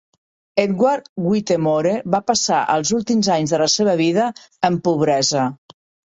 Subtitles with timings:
[0.61, 4.25] Edward Whittemore va passar els últims anys de la seva vida
[4.71, 5.45] en pobresa.